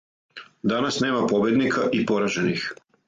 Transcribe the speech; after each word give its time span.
Данас 0.63 0.97
нема 1.01 1.27
победника 1.27 1.85
и 1.99 2.03
поражених. 2.05 2.75